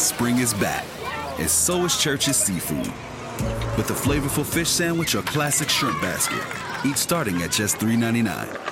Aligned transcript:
Spring 0.00 0.38
is 0.38 0.54
back, 0.54 0.86
and 1.38 1.48
so 1.48 1.84
is 1.84 1.94
Church's 1.98 2.38
Seafood. 2.38 2.86
With 3.76 3.90
a 3.90 3.92
flavorful 3.92 4.46
fish 4.46 4.70
sandwich 4.70 5.14
or 5.14 5.20
classic 5.20 5.68
shrimp 5.68 6.00
basket, 6.00 6.42
each 6.86 6.96
starting 6.96 7.42
at 7.42 7.50
just 7.52 7.76
$3.99. 7.76 8.70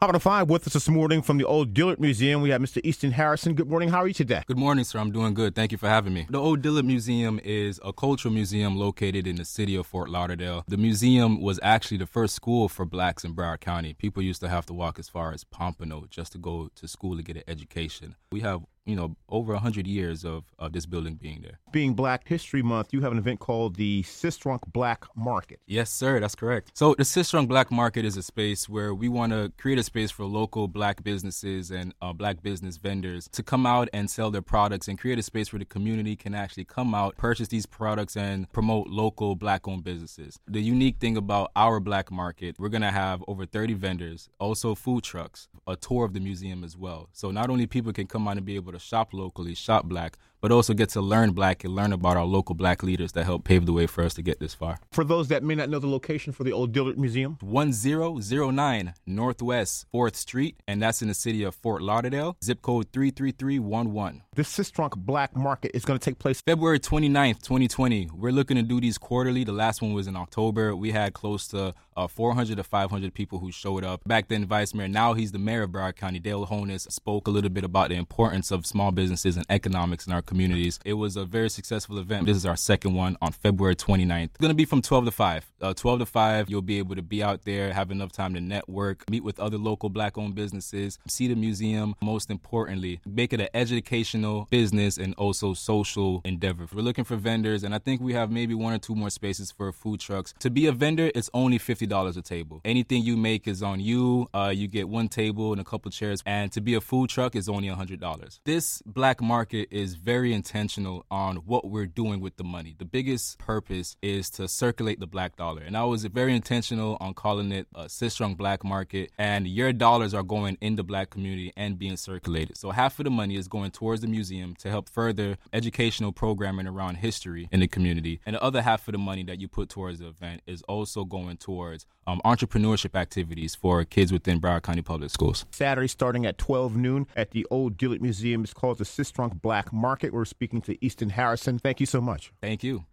Hot 0.00 0.14
on 0.14 0.20
five 0.20 0.48
with 0.48 0.66
us 0.66 0.72
this 0.72 0.88
morning 0.88 1.20
from 1.20 1.36
the 1.36 1.44
Old 1.44 1.74
Dillard 1.74 2.00
Museum. 2.00 2.40
We 2.40 2.48
have 2.50 2.60
Mr. 2.62 2.80
Easton 2.84 3.12
Harrison. 3.12 3.52
Good 3.54 3.68
morning. 3.68 3.90
How 3.90 3.98
are 3.98 4.06
you 4.06 4.14
today? 4.14 4.42
Good 4.46 4.58
morning, 4.58 4.84
sir. 4.84 4.98
I'm 4.98 5.10
doing 5.10 5.34
good. 5.34 5.54
Thank 5.54 5.72
you 5.72 5.78
for 5.78 5.88
having 5.88 6.14
me. 6.14 6.26
The 6.30 6.40
Old 6.40 6.62
Dillard 6.62 6.86
Museum 6.86 7.38
is 7.44 7.78
a 7.84 7.92
cultural 7.92 8.32
museum 8.32 8.76
located 8.76 9.26
in 9.26 9.36
the 9.36 9.44
city 9.44 9.76
of 9.76 9.86
Fort 9.86 10.08
Lauderdale. 10.08 10.64
The 10.68 10.78
museum 10.78 11.42
was 11.42 11.60
actually 11.62 11.98
the 11.98 12.06
first 12.06 12.34
school 12.34 12.70
for 12.70 12.86
blacks 12.86 13.24
in 13.24 13.34
Broward 13.34 13.60
County. 13.60 13.92
People 13.92 14.22
used 14.22 14.40
to 14.40 14.48
have 14.48 14.64
to 14.66 14.72
walk 14.72 14.98
as 14.98 15.10
far 15.10 15.32
as 15.32 15.44
Pompano 15.44 16.06
just 16.08 16.32
to 16.32 16.38
go 16.38 16.70
to 16.76 16.88
school 16.88 17.16
to 17.16 17.22
get 17.22 17.36
an 17.36 17.44
education. 17.46 18.16
We 18.32 18.40
have 18.40 18.62
you 18.86 18.94
know, 18.96 19.16
over 19.28 19.52
100 19.52 19.86
years 19.86 20.24
of, 20.24 20.44
of 20.58 20.72
this 20.72 20.86
building 20.86 21.14
being 21.14 21.42
there. 21.42 21.58
Being 21.72 21.94
Black 21.94 22.26
History 22.26 22.62
Month, 22.62 22.92
you 22.92 23.02
have 23.02 23.12
an 23.12 23.18
event 23.18 23.40
called 23.40 23.74
the 23.74 24.02
Sistrunk 24.04 24.60
Black 24.72 25.04
Market. 25.16 25.60
Yes, 25.66 25.90
sir, 25.90 26.20
that's 26.20 26.36
correct. 26.36 26.70
So, 26.74 26.94
the 26.94 27.02
Sistrunk 27.02 27.48
Black 27.48 27.70
Market 27.70 28.04
is 28.04 28.16
a 28.16 28.22
space 28.22 28.68
where 28.68 28.94
we 28.94 29.08
want 29.08 29.32
to 29.32 29.52
create 29.58 29.78
a 29.78 29.82
space 29.82 30.10
for 30.10 30.24
local 30.24 30.68
black 30.68 31.02
businesses 31.02 31.70
and 31.70 31.92
uh, 32.00 32.12
black 32.12 32.42
business 32.42 32.76
vendors 32.76 33.28
to 33.32 33.42
come 33.42 33.66
out 33.66 33.88
and 33.92 34.08
sell 34.08 34.30
their 34.30 34.42
products 34.42 34.88
and 34.88 34.98
create 34.98 35.18
a 35.18 35.22
space 35.22 35.52
where 35.52 35.58
the 35.58 35.64
community 35.64 36.14
can 36.14 36.34
actually 36.34 36.64
come 36.64 36.94
out, 36.94 37.16
purchase 37.16 37.48
these 37.48 37.66
products, 37.66 38.16
and 38.16 38.50
promote 38.52 38.86
local 38.86 39.34
black 39.34 39.66
owned 39.66 39.82
businesses. 39.82 40.38
The 40.46 40.60
unique 40.60 40.98
thing 40.98 41.16
about 41.16 41.50
our 41.56 41.80
black 41.80 42.12
market, 42.12 42.56
we're 42.58 42.68
going 42.68 42.82
to 42.82 42.90
have 42.90 43.22
over 43.26 43.44
30 43.44 43.74
vendors, 43.74 44.28
also 44.38 44.74
food 44.74 45.02
trucks, 45.02 45.48
a 45.66 45.76
tour 45.76 46.04
of 46.04 46.12
the 46.12 46.20
museum 46.20 46.62
as 46.62 46.76
well. 46.76 47.08
So, 47.12 47.30
not 47.30 47.50
only 47.50 47.66
people 47.66 47.92
can 47.92 48.06
come 48.06 48.28
out 48.28 48.36
and 48.36 48.46
be 48.46 48.54
able 48.54 48.72
to 48.72 48.76
to 48.76 48.84
shop 48.84 49.12
locally, 49.12 49.54
shop 49.54 49.86
black, 49.86 50.16
but 50.46 50.54
also 50.54 50.74
get 50.74 50.88
to 50.88 51.00
learn 51.00 51.32
black 51.32 51.64
and 51.64 51.74
learn 51.74 51.92
about 51.92 52.16
our 52.16 52.24
local 52.24 52.54
black 52.54 52.84
leaders 52.84 53.10
that 53.10 53.24
helped 53.24 53.44
pave 53.44 53.66
the 53.66 53.72
way 53.72 53.84
for 53.84 54.04
us 54.04 54.14
to 54.14 54.22
get 54.22 54.38
this 54.38 54.54
far. 54.54 54.78
For 54.92 55.02
those 55.02 55.26
that 55.26 55.42
may 55.42 55.56
not 55.56 55.68
know 55.68 55.80
the 55.80 55.88
location 55.88 56.32
for 56.32 56.44
the 56.44 56.52
Old 56.52 56.70
Dillard 56.70 56.96
Museum, 56.96 57.36
1009 57.40 58.94
Northwest 59.06 59.86
4th 59.92 60.14
Street, 60.14 60.54
and 60.68 60.80
that's 60.80 61.02
in 61.02 61.08
the 61.08 61.14
city 61.14 61.42
of 61.42 61.52
Fort 61.56 61.82
Lauderdale, 61.82 62.36
zip 62.44 62.62
code 62.62 62.92
33311. 62.92 64.22
This 64.36 64.56
Sistrunk 64.56 64.96
Black 64.96 65.34
Market 65.34 65.72
is 65.74 65.84
going 65.84 65.98
to 65.98 66.04
take 66.04 66.20
place 66.20 66.40
February 66.42 66.78
29th, 66.78 67.42
2020. 67.42 68.10
We're 68.14 68.30
looking 68.30 68.56
to 68.56 68.62
do 68.62 68.80
these 68.80 68.98
quarterly. 68.98 69.42
The 69.42 69.50
last 69.50 69.82
one 69.82 69.94
was 69.94 70.06
in 70.06 70.14
October. 70.14 70.76
We 70.76 70.92
had 70.92 71.12
close 71.12 71.48
to 71.48 71.74
uh, 71.96 72.06
400 72.06 72.56
to 72.56 72.62
500 72.62 73.14
people 73.14 73.38
who 73.38 73.50
showed 73.50 73.82
up. 73.82 74.02
Back 74.06 74.28
then, 74.28 74.44
Vice 74.44 74.74
Mayor, 74.74 74.88
now 74.88 75.14
he's 75.14 75.32
the 75.32 75.38
mayor 75.38 75.62
of 75.62 75.70
Broward 75.70 75.96
County, 75.96 76.18
Dale 76.18 76.44
Holness, 76.44 76.84
spoke 76.84 77.26
a 77.26 77.30
little 77.30 77.50
bit 77.50 77.64
about 77.64 77.88
the 77.88 77.94
importance 77.96 78.50
of 78.50 78.66
small 78.66 78.92
businesses 78.92 79.36
and 79.36 79.46
economics 79.48 80.06
in 80.06 80.12
our 80.12 80.22
communities. 80.36 80.78
It 80.84 80.92
was 80.94 81.16
a 81.16 81.24
very 81.24 81.48
successful 81.48 81.98
event. 81.98 82.26
This 82.26 82.36
is 82.36 82.44
our 82.44 82.56
second 82.56 82.94
one 82.94 83.16
on 83.22 83.32
February 83.32 83.74
29th. 83.74 84.24
It's 84.24 84.38
going 84.38 84.50
to 84.50 84.54
be 84.54 84.66
from 84.66 84.82
12 84.82 85.06
to 85.06 85.10
5. 85.10 85.46
Uh, 85.62 85.72
12 85.72 86.00
to 86.00 86.06
5, 86.06 86.50
you'll 86.50 86.60
be 86.60 86.78
able 86.78 86.94
to 86.94 87.02
be 87.02 87.22
out 87.22 87.44
there, 87.44 87.72
have 87.72 87.90
enough 87.90 88.12
time 88.12 88.34
to 88.34 88.40
network, 88.40 89.08
meet 89.10 89.24
with 89.24 89.40
other 89.40 89.56
local 89.56 89.88
black 89.88 90.18
owned 90.18 90.34
businesses, 90.34 90.98
see 91.08 91.26
the 91.26 91.34
museum. 91.34 91.94
Most 92.02 92.30
importantly, 92.30 93.00
make 93.06 93.32
it 93.32 93.40
an 93.40 93.48
educational 93.54 94.46
business 94.50 94.98
and 94.98 95.14
also 95.14 95.54
social 95.54 96.20
endeavor. 96.26 96.66
We're 96.70 96.82
looking 96.82 97.04
for 97.04 97.16
vendors, 97.16 97.64
and 97.64 97.74
I 97.74 97.78
think 97.78 98.02
we 98.02 98.12
have 98.12 98.30
maybe 98.30 98.52
one 98.52 98.74
or 98.74 98.78
two 98.78 98.94
more 98.94 99.08
spaces 99.08 99.50
for 99.50 99.72
food 99.72 100.00
trucks. 100.00 100.34
To 100.40 100.50
be 100.50 100.66
a 100.66 100.72
vendor, 100.72 101.10
it's 101.14 101.30
only 101.32 101.58
$50 101.58 102.16
a 102.16 102.22
table. 102.22 102.60
Anything 102.62 103.02
you 103.02 103.16
make 103.16 103.48
is 103.48 103.62
on 103.62 103.80
you. 103.80 104.28
Uh, 104.34 104.52
you 104.54 104.68
get 104.68 104.86
one 104.90 105.08
table 105.08 105.52
and 105.52 105.60
a 105.62 105.64
couple 105.64 105.90
chairs, 105.90 106.22
and 106.26 106.52
to 106.52 106.60
be 106.60 106.74
a 106.74 106.80
food 106.82 107.08
truck 107.08 107.34
is 107.34 107.48
only 107.48 107.68
$100. 107.68 108.40
This 108.44 108.82
black 108.84 109.22
market 109.22 109.68
is 109.70 109.94
very 109.94 110.25
intentional 110.32 111.04
on 111.10 111.36
what 111.36 111.68
we're 111.68 111.86
doing 111.86 112.20
with 112.20 112.36
the 112.36 112.44
money. 112.44 112.74
The 112.78 112.84
biggest 112.84 113.38
purpose 113.38 113.96
is 114.02 114.30
to 114.30 114.48
circulate 114.48 115.00
the 115.00 115.06
black 115.06 115.36
dollar. 115.36 115.62
And 115.62 115.76
I 115.76 115.84
was 115.84 116.04
very 116.04 116.34
intentional 116.34 116.96
on 117.00 117.14
calling 117.14 117.52
it 117.52 117.66
a 117.74 117.84
Sistrunk 117.84 118.36
Black 118.36 118.64
Market. 118.64 119.10
And 119.18 119.46
your 119.46 119.72
dollars 119.72 120.14
are 120.14 120.22
going 120.22 120.58
in 120.60 120.76
the 120.76 120.84
black 120.84 121.10
community 121.10 121.52
and 121.56 121.78
being 121.78 121.96
circulated. 121.96 122.56
So 122.56 122.70
half 122.70 122.98
of 122.98 123.04
the 123.04 123.10
money 123.10 123.36
is 123.36 123.48
going 123.48 123.70
towards 123.70 124.00
the 124.00 124.08
museum 124.08 124.54
to 124.56 124.70
help 124.70 124.88
further 124.88 125.36
educational 125.52 126.12
programming 126.12 126.66
around 126.66 126.96
history 126.96 127.48
in 127.50 127.60
the 127.60 127.68
community. 127.68 128.20
And 128.26 128.34
the 128.36 128.42
other 128.42 128.62
half 128.62 128.86
of 128.88 128.92
the 128.92 128.98
money 128.98 129.24
that 129.24 129.40
you 129.40 129.48
put 129.48 129.68
towards 129.68 129.98
the 129.98 130.08
event 130.08 130.42
is 130.46 130.62
also 130.62 131.04
going 131.04 131.36
towards 131.36 131.86
um, 132.06 132.20
entrepreneurship 132.24 132.94
activities 132.94 133.54
for 133.54 133.84
kids 133.84 134.12
within 134.12 134.40
Broward 134.40 134.62
County 134.62 134.82
Public 134.82 135.10
Schools. 135.10 135.44
Saturday 135.50 135.88
starting 135.88 136.24
at 136.26 136.38
12 136.38 136.76
noon 136.76 137.06
at 137.16 137.32
the 137.32 137.46
Old 137.50 137.76
Dillard 137.76 138.02
Museum. 138.02 138.44
is 138.44 138.54
called 138.54 138.78
the 138.78 138.84
Sistrunk 138.84 139.40
Black 139.40 139.72
Market. 140.06 140.16
We're 140.16 140.24
speaking 140.24 140.60
to 140.62 140.84
Easton 140.84 141.10
Harrison. 141.10 141.58
Thank 141.58 141.80
you 141.80 141.86
so 141.86 142.00
much. 142.00 142.32
Thank 142.40 142.62
you. 142.62 142.84